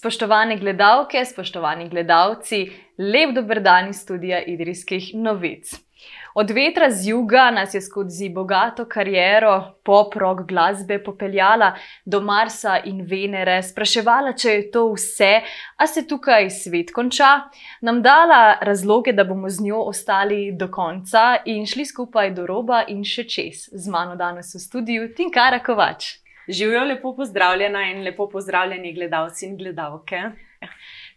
[0.00, 5.74] Spoštovane gledalke, spoštovani gledalci, lep dober dan iz studija Idrijskih novic.
[6.34, 11.74] Od vetra z juga nas je skozi bogato kariero pop-rock glasbe popeljala
[12.04, 15.30] do Marsa in Venere, spraševala, če je to vse,
[15.76, 17.50] a se tukaj svet konča,
[17.82, 22.86] nam dala razloge, da bomo z njo ostali do konca in šli skupaj do roba
[22.88, 23.68] in še čez.
[23.68, 26.19] Z mano danes v studiu Tinkara Kovač.
[26.48, 30.22] Živijo lepo pozdravljena in lepo pozdravljeni gledalci in gledalke.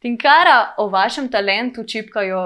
[0.03, 2.39] Tinkara, o vašem talentu čipkajo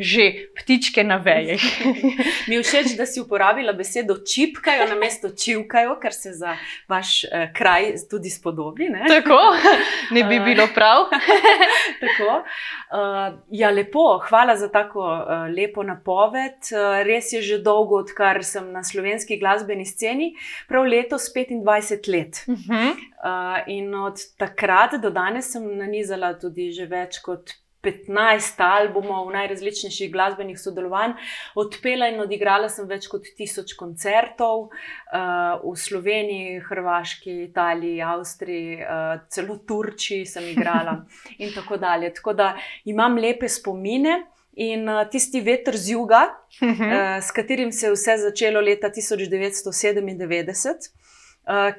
[0.00, 0.24] že
[0.56, 1.62] ptičke na vejih.
[2.48, 6.52] Mi je všeč, da si uporabila besedo čipkajo na mesto čivkajo, kar se za
[6.88, 8.90] vaš eh, kraj tudi spodobi.
[8.92, 9.06] Ne?
[9.08, 9.38] Tako,
[10.16, 11.06] ne bi bilo prav.
[12.02, 12.42] tako.
[12.88, 16.60] Uh, ja, lepo, hvala za tako uh, lepo napoved.
[16.72, 20.34] Uh, res je že dolgo, odkar sem na slovenski glasbeni sceni,
[20.68, 22.44] prav letos 25 let.
[22.46, 22.92] Uh -huh.
[22.92, 29.30] uh, in od takrat do danes sem nanizala tudi že več več kot 15 albumov,
[29.32, 31.14] najrazličnejših glasbenih sodelovanj,
[31.58, 39.22] odpela in odigrala sem več kot tisoč koncertov uh, v Sloveniji, Hrvaški, Italiji, Avstriji, uh,
[39.30, 41.04] celo Turčiji sem igrala
[41.42, 42.10] in tako dalje.
[42.18, 44.24] Tako da imam lepe spomine.
[44.58, 46.82] In uh, tisti veter z juga, uh -huh.
[46.82, 51.07] uh, s katerim se je vse začelo leta 1997, Eh,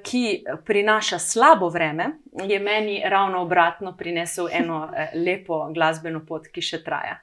[0.04, 2.12] ki prinaša slabo vreme,
[2.44, 7.20] je meni ravno obratno prinesel eno eh, lepo glasbeno pot, ki še traja.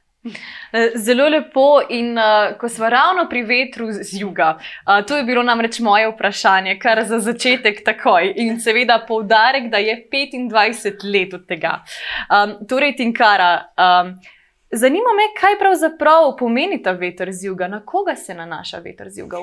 [0.73, 5.25] Eh, zelo lepo, in uh, ko smo ravno pri vetru z juga, uh, to je
[5.25, 8.33] bilo namreč moje vprašanje, kar za začetek takoj.
[8.37, 11.81] In seveda poudarek, da je 25 let od tega.
[12.27, 14.17] Um, torej, Tinkara, um,
[14.77, 19.25] zanima me, kaj pravzaprav pomeni ta veter z juga, na koga se nanaša veter z
[19.25, 19.39] juga?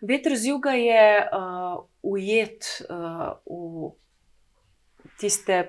[0.00, 1.28] Veter z juga je.
[1.32, 3.90] Uh, ujet uh, v
[5.18, 5.66] tiste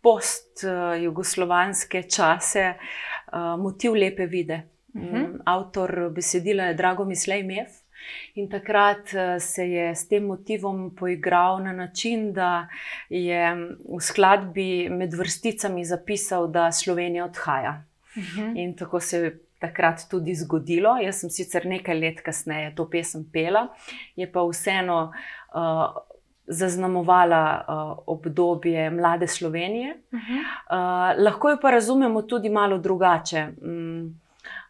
[0.00, 2.74] post-jugoslovanske čase,
[3.32, 4.62] uh, motiv lepe vide.
[4.94, 5.16] Uh mhm.
[5.16, 5.24] -huh.
[5.24, 7.66] um, avtor besedila je Drago Mislej Mev.
[8.34, 12.68] In takrat se je s tem motivom poigral na način, da
[13.08, 13.56] je
[13.96, 17.84] v skladbi med vrsticami zapisal, da Slovenija odhaja.
[18.20, 18.48] Uh mhm.
[18.48, 18.62] -huh.
[18.62, 20.96] In tako se je takrat tudi zgodilo.
[20.96, 23.68] Jaz sem sicer nekaj let kasneje to pesem pela,
[24.16, 25.10] je pa vseeno uh,
[25.54, 25.96] uh,
[26.46, 29.96] zaznamovala uh, obdobje mlade Slovenije.
[30.12, 30.38] Uh -huh.
[30.38, 33.48] uh, lahko jo pa razumemo tudi malo drugače.
[33.62, 34.20] Um,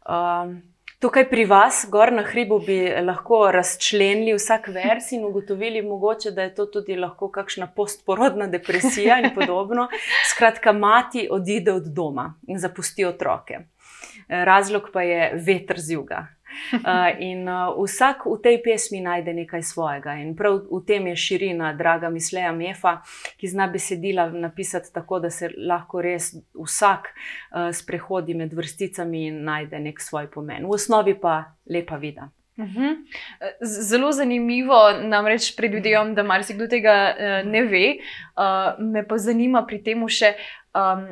[0.09, 0.57] uh,
[1.01, 6.43] Tukaj pri vas, gor na hribu, bi lahko razčlenili vsak vers in ugotovili, mogoče, da
[6.43, 9.89] je to tudi lahko kakšna postporodna depresija in podobno.
[10.35, 13.63] Skratka, mati odide od doma in zapusti otroke.
[14.29, 16.27] Razlog pa je veter z juga.
[16.73, 20.17] Uh, in uh, vsak v tej pesmi najde nekaj svojega.
[20.23, 23.01] In prav v tem je širina, draga misleja Mefa,
[23.37, 29.43] ki zna besedila napisati tako, da se lahko res vsak uh, sprehodi med vrsticami in
[29.45, 30.67] najde nek svoj pomen.
[30.67, 32.31] V osnovi pa lepa vida.
[32.61, 33.07] Mhm.
[33.65, 37.15] Zelo zanimivo, namreč predvidevam, da marsikdo tega
[37.47, 37.87] ne ve.
[38.79, 40.35] Me pa zanima pri tem še,
[40.77, 41.07] um,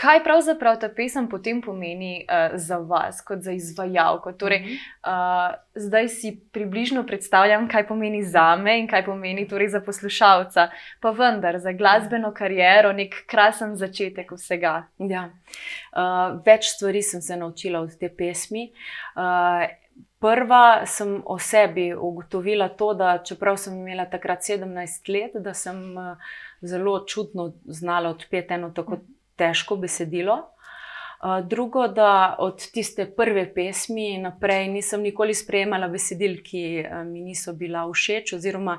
[0.00, 4.32] kaj pravzaprav ta pesem potem pomeni uh, za vas, kot za izvajalko.
[4.32, 4.62] Torej,
[5.04, 10.68] uh, zdaj si približno predstavljam, kaj pomeni za me in kaj pomeni torej za poslušalca,
[11.00, 14.86] pa vendar za glasbeno kariero nek krasen začetek vsega.
[14.98, 15.28] Ja.
[15.92, 18.70] Uh, več stvari sem se naučila od te pesmi.
[19.16, 19.68] Uh,
[20.20, 25.78] Prva sem o sebi ugotovila to, da čeprav sem imela takrat 17 let, da sem
[26.60, 28.98] zelo čudno znala odpeti eno tako
[29.40, 30.38] težko besedilo.
[31.48, 36.62] Drugo, da od tiste prve pesmi naprej nisem nikoli sprejemala besedil, ki
[37.10, 38.78] mi niso bila všeč, oziroma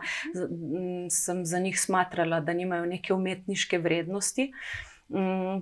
[1.14, 4.50] sem za njih smatrala, da nimajo neke umetniške vrednosti.
[4.50, 4.91] Mm,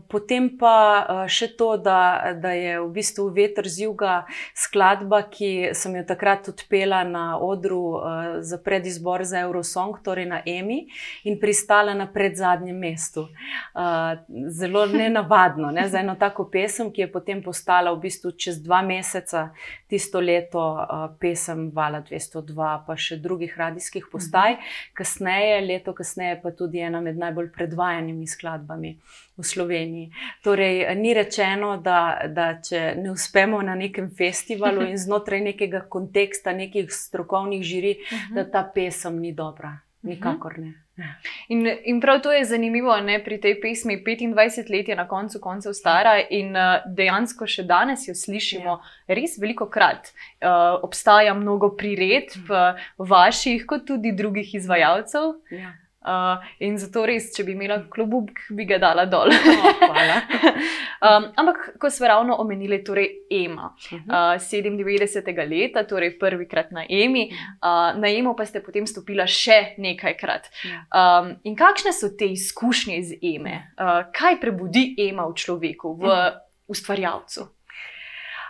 [0.07, 5.73] potem pa eh, še to, da, da je v bistvu veter z juga skladba, ki
[5.73, 8.03] sem jo takrat odpela na odru uh,
[8.45, 10.85] za predizbor za Eurosong, torej na EMI,
[11.25, 13.25] in pristala na predzadnjem mestu.
[13.73, 14.21] Uh,
[14.53, 18.83] zelo nenavadno ne, za eno tako pesem, ki je potem postala v bistvu čez dva
[18.85, 19.49] meseca
[19.89, 20.61] tisto leto
[21.17, 24.59] pesem Vala 202, pa še drugih radijskih postaj,
[24.93, 28.93] kasneje, leto kasneje pa tudi ena med najbolj predvajanimi skladbami
[29.39, 30.11] v Sloveniji.
[30.43, 36.53] Torej, ni rečeno, da, da če ne uspemo na nekem festivalu in znotraj nekega konteksta,
[36.53, 38.25] nekih strokovnih žiri, uh mhm.
[38.25, 38.35] -huh.
[38.35, 39.79] da ta pesem ni dobra.
[40.01, 40.73] Nikakor ne.
[41.47, 43.97] In, in prav to je zanimivo ne, pri tej pesmi.
[44.03, 49.15] 25 let je na koncu koncev stara in uh, dejansko še danes jo slišimo ja.
[49.19, 50.11] res veliko krat.
[50.39, 55.33] Uh, obstaja mnogo priredb, uh, vaših, kot tudi drugih izvajalcev.
[55.51, 55.73] Ja.
[55.99, 59.33] Uh, in zato res, če bi imela klubub, bi ga dala dol.
[59.35, 59.97] Oh,
[61.07, 63.73] um, ampak, ko smo ravno omenili, torej EMA,
[64.07, 65.35] uh, 97.
[65.43, 67.25] leta, torej prvikrat na EMI,
[67.59, 70.47] uh, na EMO pa ste potem stopila še nekajkrat.
[70.87, 73.59] Um, in kakšne so te izkušnje iz EME?
[73.75, 76.19] Uh, kaj prebudi EMA v človeku, v
[76.71, 77.49] ustvarjalcu?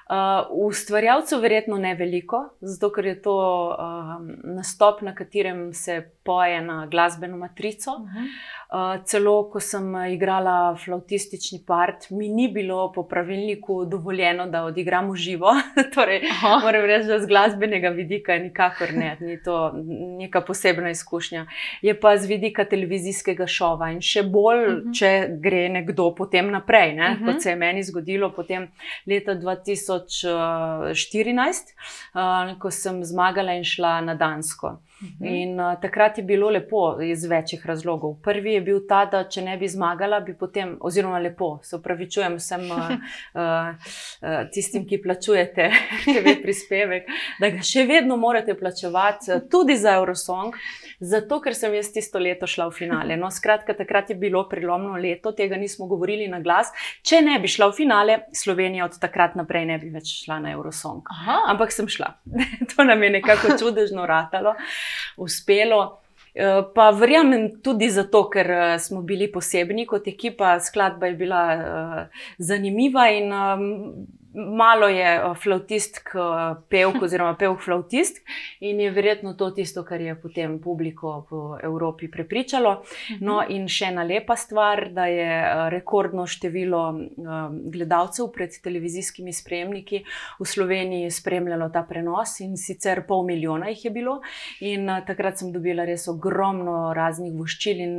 [0.09, 3.33] Uh, ustvarjalcev verjetno ne veliko, zato ker je to
[3.69, 4.15] uh,
[4.55, 7.91] nastop, na katerem se poje na glasbeno matrico.
[7.91, 8.31] Uh -huh.
[8.69, 15.15] Uh, celo, ko sem igrala flautistični part, mi ni bilo po pravilniku dovoljeno, da odigramo
[15.15, 15.47] živo.
[15.95, 16.21] torej,
[16.63, 19.73] moram reči, da z glasbenega vidika nikakor ne, ni to
[20.19, 21.45] neka posebna izkušnja.
[21.81, 24.99] Je pa z vidika televizijskega šova in še bolj, uh -huh.
[24.99, 27.11] če gre nekdo potem naprej, ne?
[27.11, 27.25] uh -huh.
[27.25, 28.67] kot se je meni zgodilo potem
[29.07, 31.53] leta 2014,
[32.13, 34.77] uh, ko sem zmagala in šla na Dansko.
[35.01, 35.25] Mhm.
[35.25, 38.17] In uh, takrat je bilo lepo iz večjih razlogov.
[38.23, 42.35] Prvi je bil ta, da če ne bi zmagala, bi potem, oziroma lepo, se upravičujem
[42.35, 42.89] vsem uh,
[43.39, 45.69] uh, tistim, ki plačujete
[46.05, 47.07] TV prispevek,
[47.39, 50.57] da ga še vedno morate plačevati, tudi za Eurosong,
[50.99, 53.17] zato ker sem jaz tisto leto šla v finale.
[53.19, 56.73] No, skratka, takrat je bilo prelomno leto, tega nismo govorili na glas.
[57.07, 60.51] Če ne bi šla v finale, Slovenija od takrat naprej ne bi več šla na
[60.57, 61.07] Eurosong.
[61.15, 61.39] Aha.
[61.55, 62.11] Ampak sem šla.
[62.75, 64.57] to nam je nekako čudežno ratalo
[65.17, 65.99] uspelo.
[66.33, 71.41] Eh, pa verjamem tudi zato, ker eh, smo bili posebni kot ekipa, skladba je bila
[71.55, 73.63] uh, zanimiva in um,
[74.33, 76.09] malo je eh, flautistk
[76.69, 78.21] pevk, oziroma pevk flautistk,
[78.59, 82.83] in je verjetno to tisto, kar je potem publiko v Evropi prepričalo.
[83.21, 87.39] No, in še ena lepa stvar, da je eh, rekordno število eh,
[87.73, 90.03] gledalcev pred televizijskimi spremniki
[90.39, 94.19] v Sloveniji spremljalo ta prenos, in sicer pol milijona jih je bilo.
[94.65, 97.95] In takrat sem dobila res ogromno raznih voščil in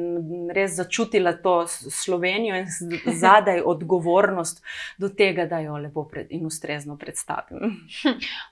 [0.55, 2.69] res začutila to Slovenijo in
[3.23, 4.63] zadaj odgovornost
[4.99, 7.77] do tega, da jo lepo predstavljam in ustrezno predstavim.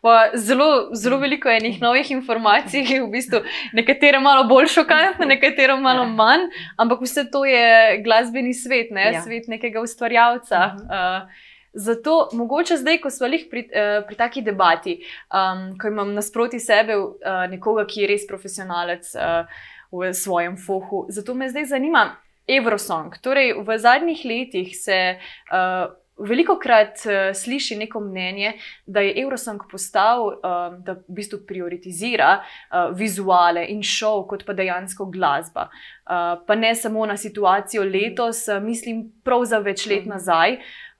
[0.02, 3.42] Pa, zelo, zelo veliko je enih novih informacij, ki v bistvu
[3.76, 6.14] nekatere malo bolj šokantne, nekatere malo ja.
[6.22, 9.12] manj, ampak vse to je glasbeni svet, ne?
[9.12, 9.22] ja.
[9.22, 10.64] svet nekega ustvarjalca.
[10.88, 11.46] Uh
[11.78, 14.96] Zato, mogoče zdaj, ko smo jih pri, uh, pri taki debati,
[15.30, 19.44] um, ko imam nasproti sebe uh, nekoga, ki je res profesionalec uh,
[19.92, 22.16] v svojem fohu, zato me zdaj zanima
[22.48, 23.20] Eurosong.
[23.22, 28.52] Torej, v zadnjih letih se uh, Veliko krat uh, sliši neko mnenje,
[28.86, 34.56] da je Eurosong postal, uh, da v bistvu prioritizira uh, vizuale in šov, kot pa
[34.58, 35.68] dejansko glasba.
[35.68, 40.14] Uh, pa ne samo na situacijo letos, uh, mislim, prav za več let mhm.
[40.16, 40.58] nazaj.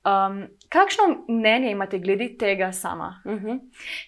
[0.09, 3.23] Um, Kakšno mnenje imate glede tega sama?
[3.25, 3.47] Uh mhm.
[3.47, 3.59] -huh.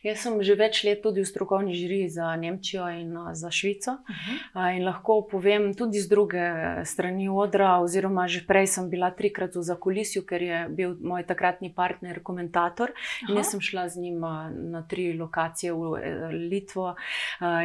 [0.03, 3.91] Jaz sem že več let tudi v strokovni žiri za Nemčijo in za Švico.
[3.91, 3.99] Uh
[4.55, 4.77] -huh.
[4.77, 6.41] In lahko povem tudi z druge
[6.85, 11.75] strani odra, oziroma že prej sem bila trikrat v zakulisju, ker je bil moj takratni
[11.75, 12.91] partner komentator.
[13.29, 14.21] In jaz sem šla z njim
[14.71, 16.95] na tri lokacije v e, Litvo,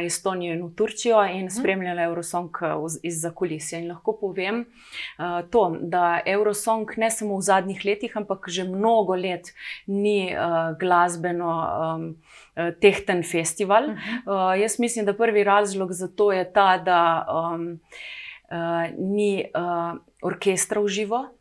[0.06, 1.46] Estonijo in v Turčijo in uh mhm.
[1.46, 1.58] -huh.
[1.60, 2.56] spremljala Eurosong
[3.02, 3.78] iz zakulisja.
[3.78, 4.64] In lahko povem
[5.50, 9.50] to, da Eurosong ne samo v zadnjih letih, ampak že mnogo mnogo let
[9.86, 11.50] ni uh, glasbeno
[11.96, 12.16] um,
[12.80, 13.84] tehten festival.
[13.84, 14.54] Uh -huh.
[14.54, 17.80] uh, jaz mislim, da prvi razlog za to je ta, da um,
[18.50, 18.58] uh,
[18.98, 21.35] ni uh, orkestra v živo.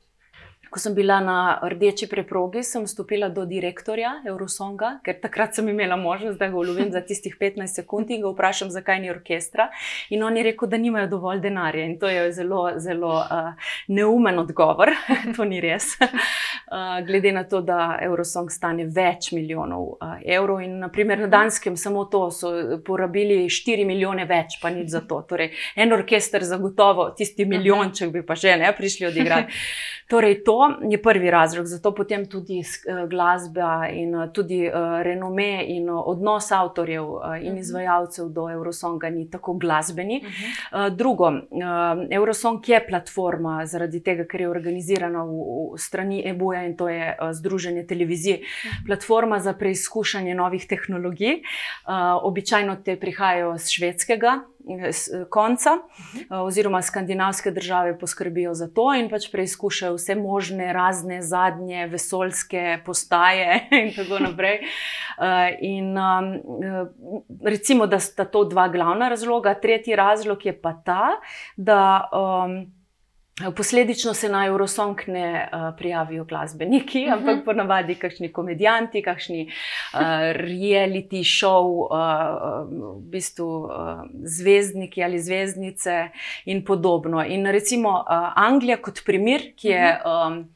[0.75, 5.96] Ko sem bila na rdeči preprogi, sem stopila do direktorja Eurosonga, ker takrat sem imela
[5.96, 9.70] možnost, da ga ulovim za tistih 15 sekund in ga vprašam, zakaj ni orkestra.
[10.12, 11.86] In on je rekel, da nimajo dovolj denarja.
[11.88, 14.91] In to je zelo, zelo uh, neumen odgovor.
[15.38, 15.94] to ni res.
[15.96, 21.79] Uh, glede na to, da Eurosong stane več milijonov uh, evrov in naprimer, na Danskem
[21.79, 22.51] samo to so
[22.84, 25.24] porabili 4 milijone več, pa nič za to.
[25.24, 29.63] Torej, en orkester zagotovo, tisti milijonček bi pa že ne prišli odigrati.
[30.12, 34.72] Torej, to je prvi razlog, zato potem tudi eh, glasba in eh, tudi eh,
[35.03, 37.05] renome in odnos avtorjev
[37.41, 37.60] in mhm.
[37.60, 40.22] izvajalcev do Eurosonga ni tako glasbeni.
[40.24, 40.95] Mhm.
[40.95, 41.31] Drugo,
[42.12, 47.86] Eurosong je platforma zaradi tega, ker je organizirana v strani EBUja in to je Združenje
[47.88, 48.86] televizije, mhm.
[48.86, 51.41] platforma za preizkušanje novih tehnologij.
[52.22, 54.39] Običajno te prihajajo z švedskega
[55.29, 61.88] konca, uh, oziroma skandinavske države poskrbijo za to in pač preizkušajo vse možne, razne zadnje
[61.88, 64.60] vesoljske postaje in tako naprej.
[65.17, 65.25] Uh,
[65.62, 66.31] in um,
[67.43, 69.53] recimo, da sta to dva glavna razloga.
[69.53, 71.10] Tretji razlog je pa ta,
[71.55, 72.10] da.
[72.13, 72.85] Um,
[73.56, 77.13] Posledično se na Eurosong ne uh, prijavijo glasbeniki, uh -huh.
[77.13, 77.46] ampak mhm.
[77.46, 79.48] ponavadi kakšni komedijanti, kakšni
[79.94, 80.00] uh,
[80.34, 83.72] reality show, uh, v bistvu uh,
[84.24, 86.10] zvezdniki ali zvezdnice
[86.46, 87.25] in podobno.
[87.25, 90.01] In recimo uh, Anglija kot primer, ki je.
[90.06, 90.50] Um,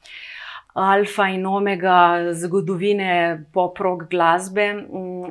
[0.74, 5.24] alfa in omega zgodovine pop-rock glasbe, mm,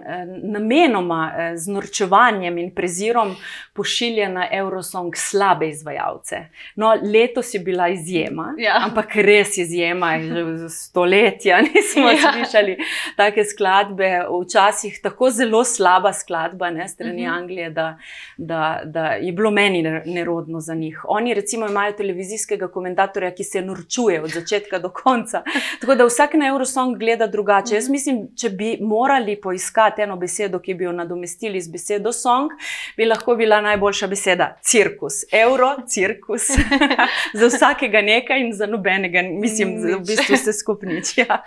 [0.43, 3.37] namenoma z norčevanjem in prezirom
[3.79, 6.41] pošilja na Eurosong slabe izvajalce.
[6.75, 8.81] No, letos je bila izjema, ja.
[8.89, 12.33] ampak res izjema, že stoletja nismo ja.
[12.33, 12.77] slišali
[13.17, 14.11] take skladbe.
[14.43, 17.35] Včasih tako zelo slaba skladba ne, strani uh mhm.
[17.35, 17.39] -huh.
[17.39, 17.99] Anglije, da,
[18.37, 21.05] da, da je bilo meni nerodno za njih.
[21.09, 25.43] Oni recimo imajo televizijskega komentatorja, ki se norčuje od začetka do konca.
[25.81, 27.75] Tako da vsak na Eurosong gleda drugače.
[27.75, 32.51] Jaz mislim, če bi morali poiskati eno besedo, ki bi jo nadomestili z besedo song,
[32.97, 35.23] bi lahko bila najboljša beseda cirkus.
[35.33, 36.51] Euro, cirkus.
[37.41, 41.15] za vsakega nekaj in za nobenega, mislim, za v bistvu vse skupnič.
[41.19, 41.43] Ja.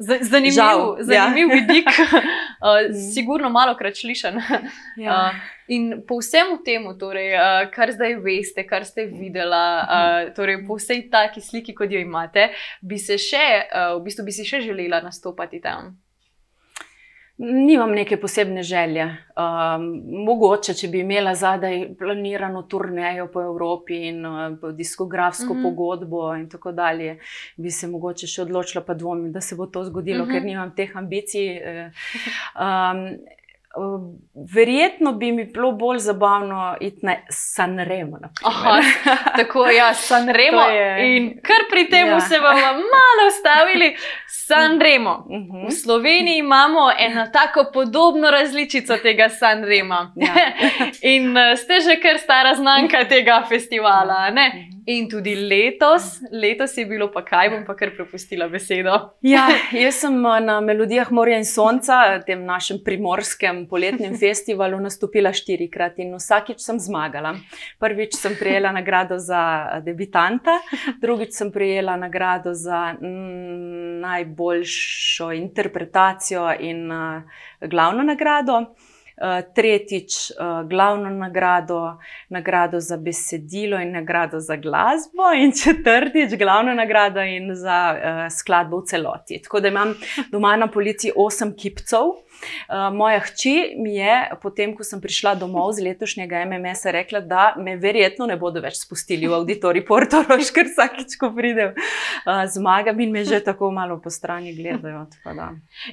[0.00, 1.54] Zanimiv, Žal, zanimiv ja.
[1.54, 1.86] vidik,
[2.64, 4.40] uh, sigurno malo krat slišan.
[4.96, 5.30] Ja.
[5.30, 10.62] Uh, In po vsem tem, torej, uh, kar zdaj veste, kar ste videli, uh, torej,
[10.64, 12.48] po vsej taki sliki, kot jo imate,
[12.80, 15.92] bi se še, uh, v bistvu bi si še želela nastopati tam.
[17.38, 19.04] Nimam neke posebne želje.
[19.04, 19.84] Um,
[20.26, 25.62] mogoče, če bi imela zadaj planirano turnejo po Evropi in uh, diskografsko mm -hmm.
[25.62, 27.18] pogodbo, in tako dalje,
[27.56, 30.32] bi se mogoče še odločila, pa dvomim, da se bo to zgodilo, mm -hmm.
[30.32, 31.60] ker nimam teh ambicij.
[32.58, 33.18] Um,
[34.54, 38.18] Verjetno bi mi bilo bolj zabavno iti na Sanremo.
[39.36, 40.62] Tako je, ja, Sanremo.
[41.04, 42.20] In kar pri tem ja.
[42.20, 45.24] se bomo malo ustavili, Sanremo.
[45.28, 45.50] Uh mhm.
[45.50, 45.68] -huh.
[45.68, 50.12] V Sloveniji imamo eno tako podobno različico tega Sanrema.
[50.16, 50.34] Ja.
[51.14, 54.30] In uh, ste že kar stara znanka tega festivala.
[54.30, 54.68] Ne?
[54.88, 58.94] In tudi letos, letos je bilo, pa kaj bom pa kar prepustila besedo.
[59.20, 59.42] Ja,
[59.84, 66.00] jaz sem eh, na Melodijah Morja in Sonca, tem našem primorskem poletnem festivalu, nastopila štirikrat
[66.00, 67.34] in vsakič sem zmagala.
[67.76, 70.56] Prvič sem prijela nagrado za eh, debitanta,
[71.04, 76.88] drugič sem prijela nagrado za mm, najboljšo interpretacijo in
[77.60, 78.62] glavno nagrado.
[79.20, 81.98] Eh, tretjič uh, glavno nagrado,
[82.28, 88.78] nagrado za besedilo in nagrado za glasbo, in četrtič glavno nagrado in za uh, skladbo
[88.78, 89.40] v celoti.
[89.42, 89.94] Tako da imam
[90.30, 92.14] doma na policiji osem kipcev.
[92.68, 97.44] Uh, moja hči mi je, potem ko sem prišla domov z letošnjega MMS, rekla, da
[97.58, 103.00] me verjetno ne bodo več spustili v auditorij Portoroš, ker vsakič, ko pridem, uh, zmagam
[103.00, 105.06] in me že tako malo po strani gledajo.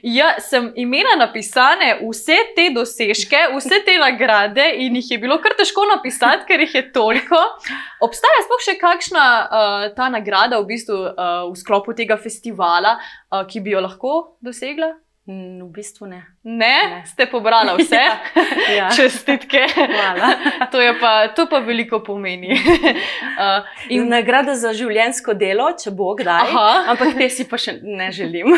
[0.04, 5.56] Ja, sem imela napisane vse te dosežke, vse te nagrade in jih je bilo kar
[5.58, 7.40] težko napisati, ker jih je toliko.
[8.06, 12.98] Obstaja sploh še kakšna uh, ta nagrada v, bistvu, uh, v sklopu tega festivala,
[13.32, 14.96] uh, ki bi jo lahko dosegla?
[15.25, 16.35] V bistvu ne.
[16.48, 16.54] Ne,
[16.90, 17.04] ne.
[17.06, 17.96] ste pobrali vse.
[18.70, 18.75] ja.
[18.75, 18.90] Ja.
[18.96, 19.66] Čestitke.
[20.72, 22.54] to, pa, to pa veliko pomeni.
[23.42, 26.52] uh, in nagrada za življensko delo, če bo kdaj.
[26.54, 26.84] Aha.
[26.94, 28.54] Ampak te si pa še ne želim.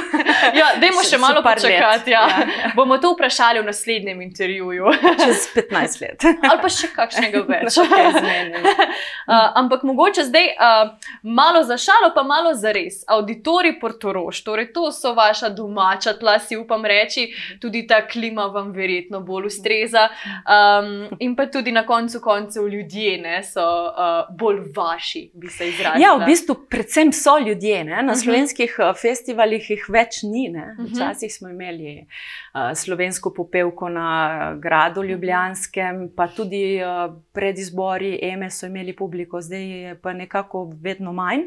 [0.60, 2.12] ja, dajmo še malo počakati.
[2.12, 2.26] Ja.
[2.28, 2.74] Ja.
[2.76, 4.92] Bomo to vprašali v naslednjem intervjuju.
[5.24, 6.28] Čez 15 let.
[6.28, 7.80] Ali pa še kakšnega več.
[7.80, 10.92] uh, ampak mogoče zdaj uh,
[11.24, 13.00] malo za šalo, pa malo za res.
[13.08, 17.30] Auditori Portoroš, torej to so vaša domača tla, si upam reči.
[17.64, 20.08] Tudi tudi ta klima vam verjetno bolj ustreza.
[20.46, 25.70] Um, in pa tudi na koncu koncev ljudje ne, so uh, bolj vaši, bi se
[25.70, 26.04] izrazili.
[26.04, 27.84] Ja, v bistvu, predvsem so ljudje.
[27.84, 27.92] Ne.
[27.92, 28.12] Na uh mhm.
[28.12, 28.24] -huh.
[28.24, 30.50] slovenskih uh, festivalih jih več ni.
[30.50, 30.76] Ne.
[30.80, 30.88] Mhm.
[30.94, 32.08] Včasih smo imeli
[32.54, 35.10] uh, slovensko popevko na gradu mhm.
[35.10, 41.14] Ljubljanskem, pa tudi uh, pred izbori EME so imeli publiko, zdaj je pa nekako vedno
[41.14, 41.40] manj.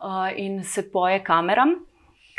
[0.00, 1.89] Uh, in se poje kameram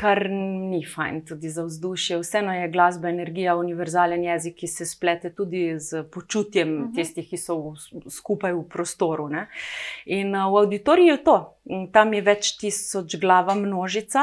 [0.02, 2.18] kar ni fajn, tudi za vzdušje.
[2.24, 6.90] Vseeno je glasba, energija, univerzalen jezik, ki se splete tudi z počutjem uh mhm.
[6.90, 6.96] -huh.
[6.96, 7.76] tistih, ki so v,
[8.10, 9.30] skupaj v prostoru.
[9.30, 9.48] Ne?
[10.06, 11.38] In uh, v auditoriju je to.
[11.94, 14.20] Tam je več tisoč glava množica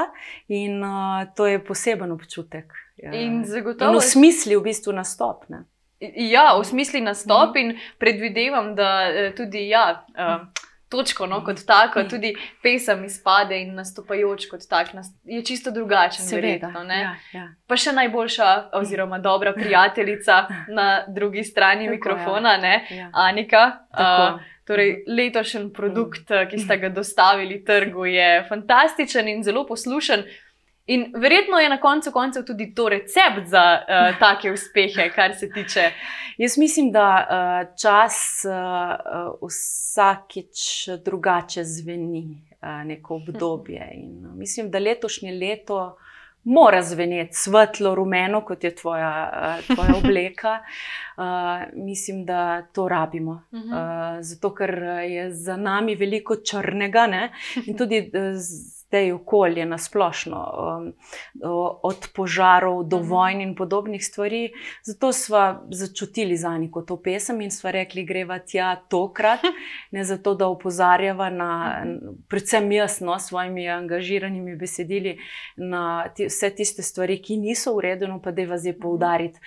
[0.49, 2.73] in uh, to je poseben občutek.
[2.97, 3.13] Ja.
[3.13, 3.93] In zagotovo.
[3.93, 5.45] In v smislu v bistvu nastop.
[5.49, 5.65] Ne?
[6.01, 7.61] Ja, v smislu nastop, uh -huh.
[7.61, 10.07] in predvidevam, da eh, tudi ja.
[10.09, 10.47] Uh,
[10.89, 12.09] točko, no, kot tako, mm.
[12.09, 14.93] tudi pesem izpade in nastopajoč kot tak,
[15.25, 16.25] je čisto drugačen.
[16.33, 17.47] Verjetno, ja, ja.
[17.67, 22.81] Pa še najboljša, oziroma dobra prijateljica na drugi strani tako, mikrofona, ja.
[22.91, 23.11] Ja.
[23.13, 23.65] Anika.
[23.93, 30.27] Uh, torej, letošnji produkt, ki ste ga dostavili trgu, je fantastičen in zelo poslušen.
[30.89, 35.51] In verjetno je na koncu koncev tudi to recept za uh, take uspehe, kar se
[35.53, 35.91] tiče.
[36.39, 43.91] Jaz mislim, da uh, čas uh, vsakič drugače zveni, uh, neko obdobje.
[43.95, 45.99] In, uh, mislim, da letošnje leto
[46.45, 50.59] mora zveneti svetlo, rumeno, kot je tvoja, uh, tvoja obleka.
[51.17, 53.43] Uh, mislim, da to rabimo.
[53.53, 53.61] Uh,
[54.21, 57.33] zato, ker je za nami veliko črnega ne?
[57.67, 58.11] in tudi.
[58.15, 60.93] Uh, zdaj okolje na splošno, um,
[61.83, 63.09] od požarov do mhm.
[63.09, 64.53] vojn in podobnih stvari.
[64.83, 69.41] Zato smo začutili za neko to pesem in smo rekli, greva tja tokrat,
[69.95, 71.97] ne zato, da opozarjava na, mhm.
[72.29, 75.19] predvsem jaz, no, s svojimi angažiranimi besedili,
[75.57, 78.81] na vse tiste stvari, ki niso v redu, no, pa da je vas je mhm.
[78.81, 79.39] poudariti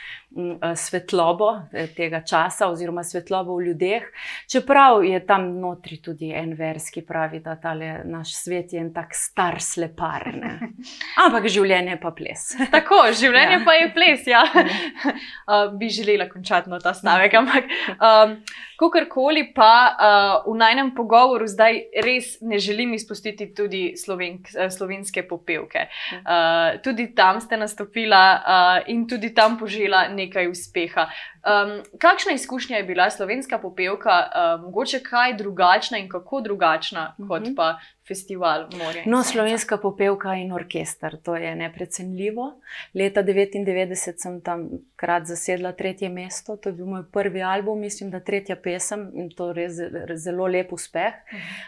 [0.75, 4.03] svetlobo eh, tega časa, oziroma svetlobo v ljudeh.
[4.47, 7.57] Čeprav je tam notri tudi en vers, ki pravi, da
[8.05, 10.27] naš svet je en tak star slepar.
[10.35, 10.51] Ne?
[11.23, 12.49] Ampak življenje je pa ples.
[12.75, 13.63] Tako, življenje ja.
[13.65, 14.27] pa je ples.
[14.27, 14.43] Ja.
[14.57, 17.37] uh, bi želela končati na ta stavek.
[17.39, 18.35] Ampak, um,
[18.81, 25.87] kakorkoli pa uh, v najnem pogovoru zdaj res ne želim izpustiti tudi slovenk, slovenske popevke.
[26.21, 31.07] Uh, tudi tam ste nastopila uh, in tudi tam požela nekaj uspeha.
[31.41, 37.25] Um, kakšna izkušnja je bila slovenska popevka, um, mogoče kaj drugačna in kako drugačna uh
[37.25, 37.27] -huh.
[37.27, 37.55] kot mhm.
[37.55, 37.77] pa
[38.11, 39.05] festival Morja?
[39.07, 42.49] No, slovenska popevka in orkester, to je neprecenljivo.
[42.93, 44.67] Leta 1999 sem tam
[44.99, 49.31] krat zasedla tretje mesto, to je bil moj prvi album, mislim, da tretja pesem in
[49.35, 49.69] to je
[50.09, 51.23] res zelo lep uspeh.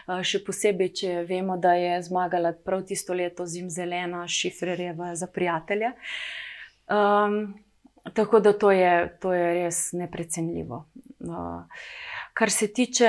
[0.06, 5.28] Uh še posebej, če vemo, da je zmagala prav tisto leto zim zelena, šifrerjeva za
[5.30, 5.92] prijatelje.
[6.84, 7.54] Um,
[8.12, 10.84] Tako da to je, to je res neprecenljivo.
[11.20, 11.64] Uh,
[12.34, 13.08] kar se tiče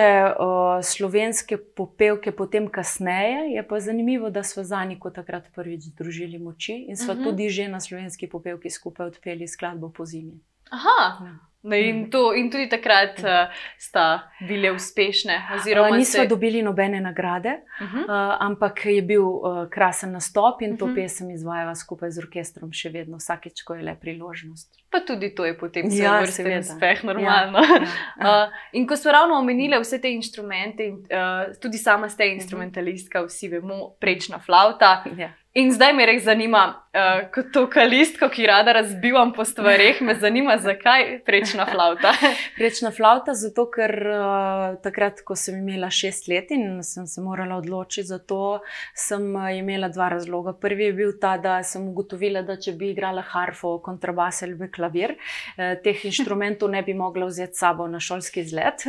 [0.83, 6.85] slovenske popevke, potem kasneje, je pa zanimivo, da smo za njih takrat prvič združili moči
[6.87, 7.19] in smo uh.
[7.19, 7.23] -huh.
[7.23, 10.39] tudi že na slovenski popevki skupaj odpeli skladbo po zimi.
[10.69, 11.25] Aha.
[11.25, 11.37] Ja.
[11.65, 15.39] Ne, in, to, in tudi takrat uh, sta bile uspešne.
[15.57, 16.27] Uh, nismo se...
[16.27, 17.49] dobili nobene nagrade,
[17.81, 18.03] uh -huh.
[18.03, 20.99] uh, ampak je bil uh, krasen nastop in to uh mhm.
[20.99, 21.03] -huh.
[21.03, 24.75] pesem izvajala skupaj z orkestrom, še vedno, vsakeč, ko je le priložnost.
[24.95, 27.59] Pa tudi to je potem ja, vrsten uspeh, normalno.
[27.59, 27.79] Ja,
[28.23, 28.45] ja.
[28.47, 32.39] uh, in ko smo ravno omenili vse te inštrumente, in, uh, tudi sama ste mhm.
[32.39, 35.01] instrumentalistka, vsi vemo, prečna flauta.
[35.17, 35.33] Ja.
[35.55, 36.61] In zdaj me res zanima,
[36.91, 42.11] uh, kot to kalistko, ki rada razbivam po stvarih, me zanima, zakaj prečna flauta.
[42.57, 47.55] prečna flauta, zato ker uh, takrat, ko sem imela šest let in sem se morala
[47.61, 48.59] odločiti za to,
[48.99, 50.57] sem uh, imela dva razloga.
[50.59, 55.15] Prvi je bil ta, da sem ugotovila, da če bi igrala harfo, kontrabas ali klavir,
[55.17, 58.85] uh, teh inštrumentov ne bi mogla vzeti s sabo na šolski izlet.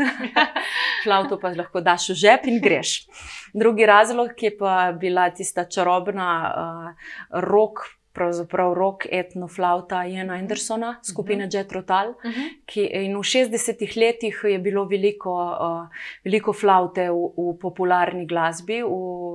[1.04, 3.06] Flauto pa lahko daš v žep in greš.
[3.54, 10.42] Drugi razlog je pa bila tista čarobna uh, rok pravzaprav rock etnoflauta Jana mhm.
[10.42, 11.56] Andersona, skupine uh -huh.
[11.56, 12.08] Jet Rotal.
[12.08, 12.40] Uh mhm.
[12.66, 13.04] -huh.
[13.06, 15.88] In v 60-ih letih je bilo veliko, uh,
[16.24, 18.88] veliko flaute v, v popularni glasbi, v,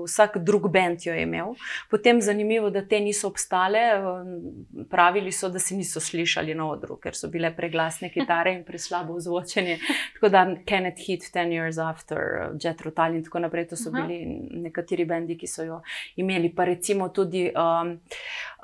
[0.06, 1.54] vsak drug bend jo je imel.
[1.90, 6.98] Potem zanimivo, da te niso obstale, uh, pravili so, da se niso slišali na odru,
[6.98, 9.78] ker so bile preglasne kitare in preslabo zvočenje.
[10.14, 13.90] Tako da Kenneth Heat, Ten Years After, uh, Jet Rotal in tako naprej, to so
[13.90, 14.08] uh -huh.
[14.08, 15.82] bili nekateri bendi, ki so jo
[16.16, 16.56] imeli.
[16.56, 17.52] Pa recimo tudi.
[17.56, 18.00] Um,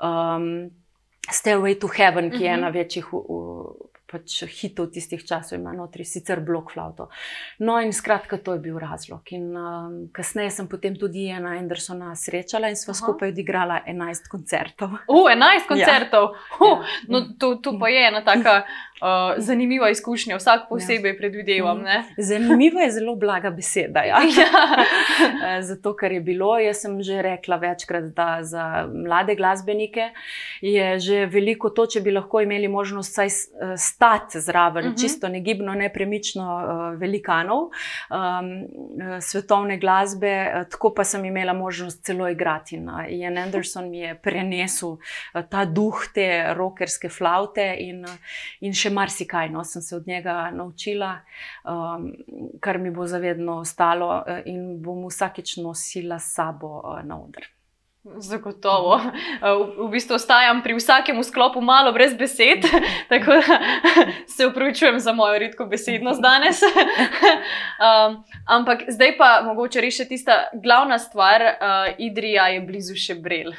[0.08, 0.70] um,
[1.30, 2.44] Stairway to Heaven, ki uh -huh.
[2.44, 2.78] je ena mhm.
[2.78, 3.06] večjih
[4.08, 7.08] pač hitov tistih časov, ima notri sicer blok flauto.
[7.60, 9.32] No, in skratka, to je bil razlog.
[9.36, 13.00] In um, kasneje sem potem tudi ena Andersona srečala in smo Aha.
[13.02, 14.96] skupaj odigrala 11 koncertov.
[15.04, 16.30] Uh, 11 koncertov!
[16.32, 16.56] Ja.
[16.56, 17.04] Uh, ja.
[17.12, 18.62] No, to, to pa je ena taka.
[18.98, 21.16] Uh, zanimiva izkušnja, vsak posebej ja.
[21.18, 21.82] predvidevam.
[21.82, 22.04] Ne?
[22.16, 24.02] Zanimiva je zelo blaga beseda.
[24.02, 24.18] Ja.
[24.38, 25.62] Ja.
[25.62, 30.10] Zato, ker je bilo, jaz sem že rekla večkrat, da za mlade glasbenike
[30.60, 33.28] je že veliko to, če bi lahko imeli možnost vsaj
[33.76, 34.96] stati zraven, uh mhm.
[34.96, 35.00] -huh.
[35.00, 37.68] čisto negibno, nepremično uh, velikanov
[38.10, 38.68] um,
[39.20, 42.76] svetovne glasbe, tako pa sem imela možnost celo igrati.
[42.80, 43.02] No.
[43.08, 44.96] Ian Anderson mi je prenesel
[45.50, 48.06] ta duh te rockerske flaute in,
[48.60, 49.50] in še marsikaj.
[49.50, 51.18] No, sem se od njega naučila,
[51.64, 52.12] um,
[52.60, 57.57] kar mi bo zavedno ostalo uh, in bom vsakeč nosila s sabo uh, na oder.
[58.16, 59.00] Zagotovo.
[59.38, 62.64] V, v bistvu ostajam pri vsakem sklopu malo brez besed,
[63.12, 63.58] tako da
[64.36, 66.62] se upravičujem za mojo redko besednost danes.
[66.62, 73.52] Um, ampak zdaj pa mogoče reči tista glavna stvar, uh, Idrija je blizu še brel.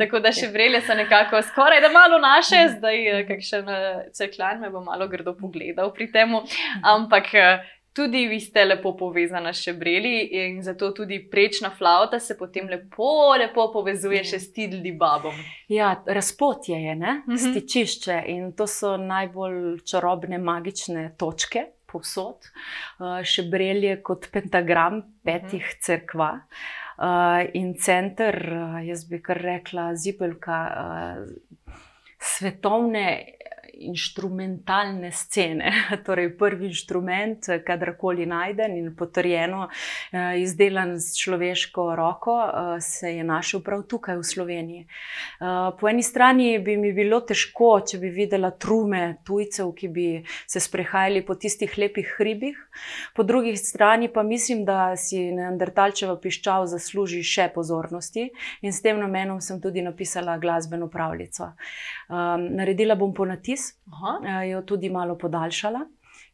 [0.00, 4.70] tako da še brele so nekako skoraj da malo naše, zdaj kakšen uh, cekljan me
[4.70, 6.36] bo malo grdo pogledal pri tem.
[6.82, 12.36] Ampak uh, tudi vi ste lepo povezani s šebreli in zato tudi prečna flauta se
[12.38, 15.34] potem lepo, lepo povezuje še s tidli babom.
[15.72, 17.22] Ja, razpotje je, ne?
[17.24, 17.36] Mhm.
[17.36, 21.70] stičišče in to so najbolj čarobne, magične točke.
[21.86, 22.48] Povsod.
[22.98, 30.58] Uh, Šebrelje kot pentagram petih crkva uh, in center, uh, jaz bi kar rekla, zipelka
[30.66, 31.76] uh,
[32.18, 33.35] svetovne
[33.80, 35.72] inštrumentalne scene.
[36.06, 39.68] Torej, prvi inštrument, kadarkoli najden in potrjeno,
[40.12, 44.86] eh, izdelan s človeško roko, eh, se je našel prav tukaj v Sloveniji.
[44.86, 50.24] Eh, Po eni strani bi mi bilo težko, če bi videla trume tujcev, ki bi
[50.46, 52.56] se sprehajali po tistih lepih hribih,
[53.14, 58.30] po drugi strani pa mislim, da si Neandertalčeva piščal zasluži še pozornosti
[58.62, 61.52] in s tem namenom sem tudi napisala glasbeno pravljico.
[62.08, 64.18] Um, naredila bom ponatis, Aha.
[64.24, 65.86] eh, jo tudi malo podaljšala.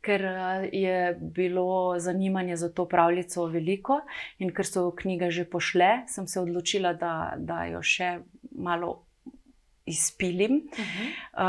[0.03, 4.01] Ker eh, je bilo zanimanje za to pravljico veliko,
[4.39, 8.19] in ker so knjige že pošle, sem se odločila, da, da jo še
[8.59, 9.05] malo
[9.93, 11.05] izpilim Mhm.
[11.35, 11.45] uh,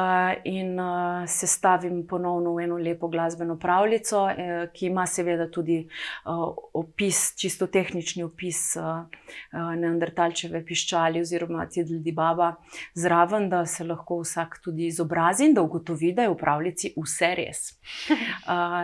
[0.45, 0.85] in uh,
[1.27, 4.35] sestavim ponovno v eno lepo glasbeno pravljico, eh,
[4.73, 5.79] ki ima seveda tudi
[6.25, 6.31] uh,
[6.75, 12.53] opis, čisto tehnični opis uh, uh, Neandertalčeve piščali oziroma Tidldi Baba
[12.95, 17.31] zraven, da se lahko vsak tudi izobrazi in da ugotovi, da je v pravljici vse
[17.35, 17.63] res.
[18.09, 18.15] Uh,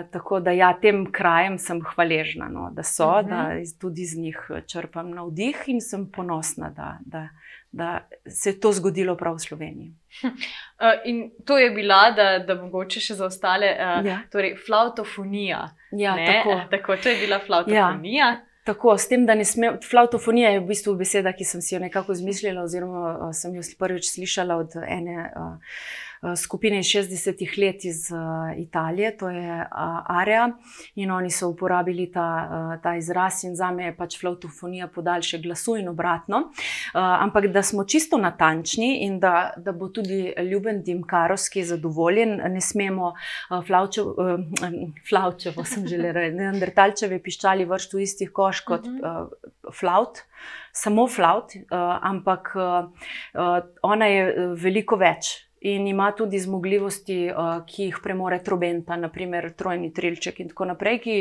[0.13, 3.29] tako da ja, tem krajem sem hvaležna, no, da so, Mhm.
[3.29, 6.97] da iz- tudi z njih črpam navdih in sem ponosna, da.
[7.01, 7.27] da
[7.71, 9.91] Da se je to zgodilo prav v Sloveniji.
[10.23, 10.31] Uh,
[11.09, 14.19] in to je bila, da, da mogoče še za ostale, uh, Ja.
[14.31, 15.69] torej flautofonija.
[15.91, 16.25] Ja, ne?
[16.25, 16.61] tako.
[16.69, 18.25] tako, to je bila flautofonija.
[18.25, 18.45] Ja.
[18.63, 19.77] Tako, s tem, da ne smem.
[19.89, 24.11] Flautofonija je v bistvu beseda, ki sem si jo nekako izmislila, oziroma sem jo prvič
[24.11, 25.55] slišala od ene uh,
[26.35, 30.49] skupine iz 60-ih let iz uh, Italije, to je uh, Aria,
[30.95, 35.39] in oni so uporabili ta, uh, ta izraz, in za me je pač flautofonija podaljše
[35.39, 36.37] glasu in obratno.
[36.37, 42.61] Uh, ampak da smo čisto natančni in da, da bo tudi ljuben Dimkarovski zadovoljen, ne
[42.61, 44.15] smemo uh, flavčev, uh,
[45.09, 48.99] flavčevo, sem želela reči, neandertalčeve piščali vršti v istih koš kot Mhm.
[49.05, 50.23] uh, flaut,
[50.71, 52.89] samo flaut, uh, ampak uh,
[53.33, 55.48] uh, ona je uh, veliko več.
[55.61, 60.99] In ima tudi zmogljivosti, uh, ki jih premore trobenta, naprimer trojni trilček in tako naprej,
[61.03, 61.15] ki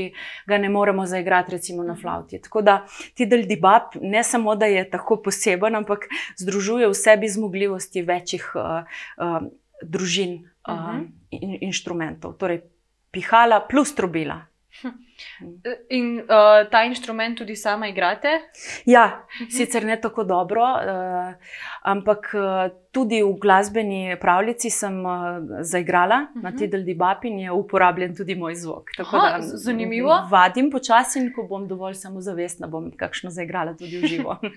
[0.46, 2.38] ga ne moremo zaigrati, recimo na flauti.
[2.42, 8.03] Tako da Tidal Dibab ne samo, da je tako poseben, ampak združuje v sebi zmogljivosti
[8.03, 8.62] večjih uh,
[9.18, 9.48] uh,
[9.83, 11.05] družin uh, Mhm.
[11.31, 12.37] in, inštrumentov.
[12.38, 12.62] Torej,
[13.11, 14.46] pihala plus trobila.
[15.90, 18.28] In uh, ta inštrument tudi sama igrate?
[18.87, 21.35] Ja, sicer ne tako dobro, uh,
[21.83, 25.12] ampak uh, tudi v glasbeni pravljici sem uh,
[25.61, 26.42] zaigrala uh -huh.
[26.42, 26.59] na Mhm.
[26.59, 28.90] Tidal Dibab in je uporabljen tudi moj zvok.
[28.96, 30.26] Tako Aha, da, zanimivo.
[30.31, 34.31] Vadim počasi in ko bom dovolj samozavestna, bom kakšno zaigrala tudi v živo.
[34.31, 34.50] Uh,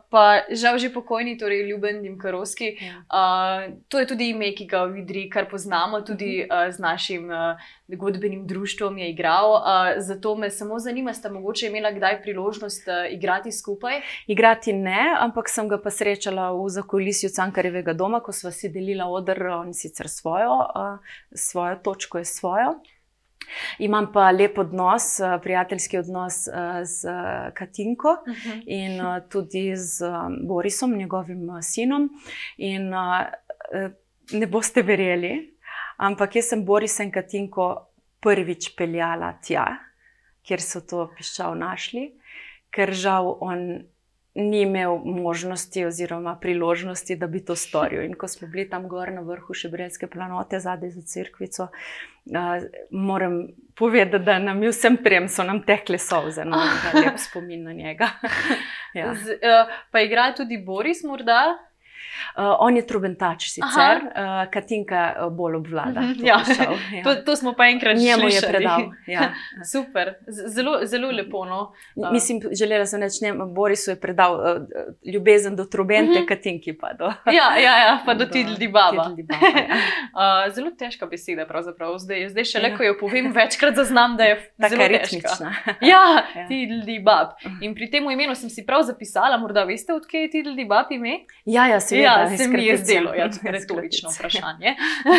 [0.12, 2.76] pa žal že pokojni, torej Ljuben Dimkarovski.
[2.80, 7.30] Uh, to je tudi ime, ki ga v Idri kar poznamo, tudi uh, z našim
[7.30, 7.56] uh,
[7.88, 9.52] godbenim društvom je igral.
[9.52, 14.00] Uh, zato me samo zanima, sta mogoče imela kdaj priložnost uh, igrati skupaj?
[14.26, 19.06] Igrati ne, ampak sem ga pa srečala v zakolisju Cankarjevega doma, ko sva si delila
[19.06, 20.98] odr, on sicer svojo, uh,
[21.34, 22.74] svojo točko je svojo.
[23.78, 26.48] Imam pa lep odnos, uh, prijateljski odnos
[26.82, 27.08] z
[27.54, 28.62] Katinko Uh -huh.
[28.66, 30.04] in tudi z
[30.48, 32.10] Borisom, njegovim sinom.
[32.56, 32.90] In
[34.32, 35.56] ne boste verjeli,
[35.96, 37.86] ampak jaz sem Borisa in Katinko
[38.26, 39.66] prvič peljala tja,
[40.46, 42.08] kjer so to piščal našli,
[42.74, 43.68] ker žal on
[44.36, 48.02] ni imel možnosti oziroma priložnosti, da bi to storil.
[48.04, 53.46] In ko smo bili tam gor na vrhu Šebrelske planote, zadaj za crkvico, uh, moram
[53.74, 57.72] povedati, da nam je vsem trem so nam tekle solze, no, da lep spomin na
[57.72, 58.10] njega.
[58.98, 59.14] ja.
[59.14, 61.56] Z, uh, pa igra tudi Boris, morda?
[62.36, 66.00] Uh, on je trubentač sicer, uh, Katinka uh, bolj obvlada.
[66.00, 66.38] Mhm, to ja.
[66.38, 67.02] piščal, ja.
[67.04, 68.52] To, to smo pa enkrat že Njemu je slišali.
[68.52, 68.80] predal.
[69.06, 69.30] Ja.
[69.72, 71.44] Super, zelo, zelo lepo.
[71.44, 71.72] No.
[71.98, 72.10] A.
[72.12, 74.42] Mislim, želela sem reči, ne, Borisu je predal uh,
[75.04, 76.12] ljubezen do trubente, Mhm.
[76.12, 76.28] uh -huh.
[76.28, 77.12] Katinki pa do.
[77.32, 79.04] Ja, ja, ja, pa do do Tidli Baba.
[79.04, 79.76] Tidli Baba, ja.
[80.46, 81.98] Uh, zelo težka beseda, pravzaprav.
[81.98, 82.76] Zdaj, zdaj še le, Ja.
[82.76, 84.34] ko jo povem, večkrat zaznam, da je
[84.68, 85.52] zelo ritmična.
[85.80, 86.02] Ja,
[86.34, 86.46] Ja.
[86.48, 87.28] Tidli Bab.
[87.60, 91.18] In pri tem imenu sem si prav zapisala, morda veste, odkje je Tidli Bab ime?
[91.44, 94.74] Ja, ja, seveda, ja, se mi je zdelo, ja, retorično vprašanje.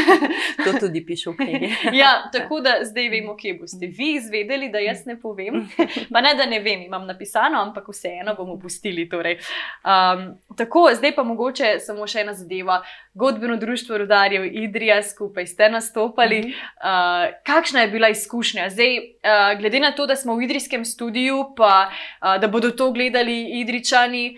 [0.65, 1.69] to tudi piše v knjigi.
[2.01, 5.69] ja, tako da zdaj vemo, kje boste vi izvedeli, da jaz ne povem.
[6.13, 9.09] Pa ne, da ne vem, imam napisano, ampak vseeno bomo pustili.
[9.09, 9.37] Torej.
[9.83, 12.81] Um, tako, zdaj pa mogoče samo še ena zadeva.
[13.13, 16.39] Godbeno društvo Rudarjev Idrija, skupaj ste nastopali.
[16.47, 18.69] Uh, kakšna je bila izkušnja?
[18.69, 22.91] Zdaj, uh, glede na to, da smo v idrijskem studiu, pa uh, da bodo to
[22.91, 24.37] gledali idričani.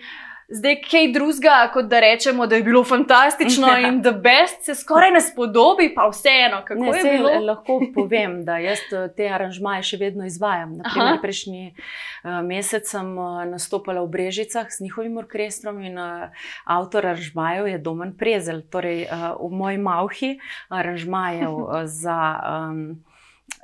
[0.50, 3.88] Zdaj, kaj drugega, kot da rečemo, da je bilo fantastično ja.
[3.88, 7.30] in da best se skoraj ne spodobi, pa vseeno, kako ne, je bilo.
[7.46, 10.76] Lahko povem, da jaz eh, te aranžmaje še vedno izvajam.
[10.80, 17.06] Naprimer, prejšnji uh, mesec sem uh, nastopala v Brežicah s njihovim orkestrom in uh, avtor
[17.06, 19.06] aranžmajev je Domen Prezel, torej
[19.38, 20.32] v moji malhi
[20.68, 22.18] aranžmajev za.
[22.42, 23.04] Um,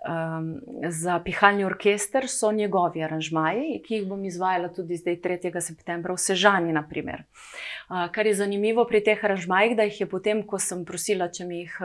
[0.04, 5.60] um, za pihalni orkester so njegovi aranžmaji, ki jih bom izvajala tudi zdaj 3.
[5.60, 6.72] septembra v Sežani.
[6.72, 7.24] Naprimer.
[7.86, 11.60] Kar je zanimivo pri teh aranžmajih, da jih je potem, ko sem prosila, če mi
[11.60, 11.76] jih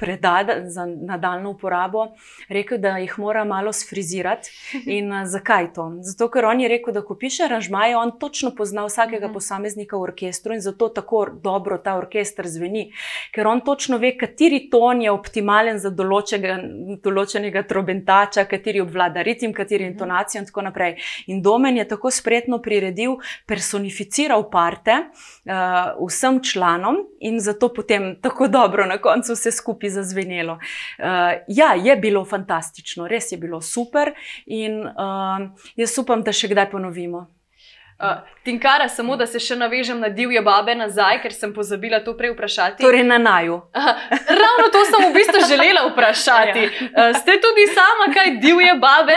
[0.00, 2.06] predada za nadaljno uporabo,
[2.48, 4.50] rekel, da jih mora malo sfrizirati.
[4.96, 5.90] In zakaj to?
[6.08, 9.34] Zato, ker on je rekel, da ko piše aranžmaje, on točno pozna vsakega mhm.
[9.34, 12.88] posameznika v orkestru in zato tako dobro ta orkester zveni,
[13.34, 16.56] ker on točno ve, kateri ton je optimalen za določenega,
[17.04, 19.92] določenega trobentača, kateri obvlada ritem, kateri mhm.
[19.92, 20.96] intonacijo in tako naprej.
[21.28, 28.16] In Domen je tako spretno priredil, personificiral par karte uh, vsem članom in zato potem
[28.20, 30.52] tako dobro na koncu vse skupaj zazvenelo.
[30.52, 31.04] Uh,
[31.48, 34.12] ja, je bilo fantastično, res je bilo super
[34.46, 37.26] in uh, jaz upam, da še kdaj ponovimo.
[37.98, 38.06] Uh,
[38.44, 42.30] Tinkara, samo da se še navežem na divje babe nazaj, ker sem pozabila to prej
[42.30, 42.78] vprašati.
[42.78, 43.56] Torej, na naju.
[43.74, 43.88] Uh,
[44.38, 46.62] ravno to sem v bistvu želela vprašati.
[46.68, 46.92] ja.
[46.92, 49.16] uh, ste tudi sama kaj divje babe?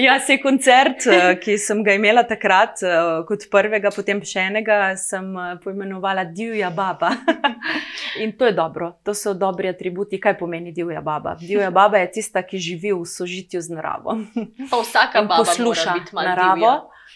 [0.00, 1.04] ja, se koncert,
[1.44, 6.72] ki sem ga imela takrat uh, kot prvega, potem še enega, sem uh, poimenovala divja
[6.72, 7.12] baba.
[8.24, 10.16] In to je dobro, to so dobri atributi.
[10.16, 11.36] Kaj pomeni divja baba?
[11.36, 14.16] Divja baba je tista, ki živi v sožitju z naravo.
[14.72, 16.56] Pa vsaka baba posluša naravo.
[16.56, 16.74] Divja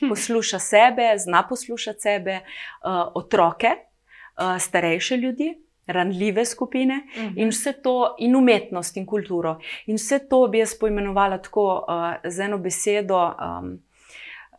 [0.09, 5.55] posluša sebe, zna poslušati sebe, uh, otroke, uh, starejše ljudi,
[5.87, 7.33] ranljive skupine uh -huh.
[7.37, 9.59] in vse to, in umetnost in kulturo.
[9.87, 13.35] In vse to bi jaz poimenovala tako uh, z eno besedo.
[13.61, 13.87] Um,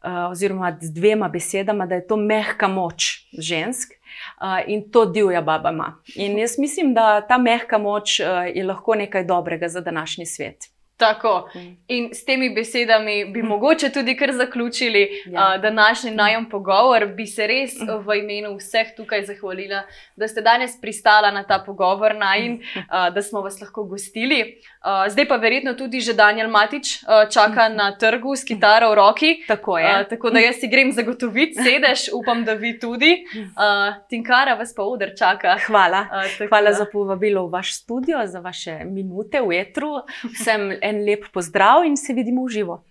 [0.04, 3.92] Uh, oziroma, z dvema besedama, da je to mehka moč žensk
[4.42, 6.02] uh, in to divja baba ima.
[6.16, 10.77] In jaz mislim, da ta mehka moč uh, je lahko nekaj dobrega za današnji svet.
[10.98, 11.50] Tako.
[11.56, 11.78] Mm.
[11.88, 13.48] In s temi besedami bi mm.
[13.48, 15.54] mogoče tudi kar zaključili ja.
[15.56, 17.06] uh, današnji najem pogovor.
[17.06, 18.08] Bi se res mm.
[18.08, 19.84] v imenu vseh tukaj zahvalila,
[20.16, 24.58] da ste danes pristala na ta pogovor najem, uh, da smo vas lahko gostili.
[24.88, 28.96] Uh, zdaj pa verjetno tudi že Daniel Matič uh, čaka na trgu s kitaro v
[28.96, 29.32] roki.
[29.52, 29.92] Tako je.
[30.00, 33.28] Uh, tako da jaz si grem zagotoviti sedež, upam, da vi tudi.
[33.36, 35.58] Uh, Tinkara vas pa odr čaka.
[35.68, 36.08] Hvala.
[36.08, 36.80] Uh, Hvala da.
[36.80, 40.08] za povabilo v vaš studio, za vaše minute v etru.
[40.24, 42.84] Vsem en lep pozdrav in se vidimo v živo.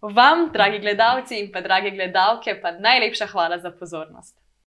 [0.00, 4.36] Vam, dragi gledalci in pa drage gledalke, pa najlepša hvala za pozornost.